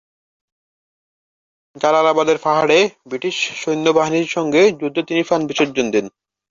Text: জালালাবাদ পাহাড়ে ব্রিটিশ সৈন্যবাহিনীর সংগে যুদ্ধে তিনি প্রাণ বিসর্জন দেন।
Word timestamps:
জালালাবাদ 1.75 2.29
পাহাড়ে 2.43 2.79
ব্রিটিশ 3.05 3.35
সৈন্যবাহিনীর 3.61 4.27
সংগে 4.27 4.63
যুদ্ধে 4.79 5.01
তিনি 5.07 5.21
প্রাণ 5.23 5.41
বিসর্জন 5.49 5.87
দেন। 5.91 6.05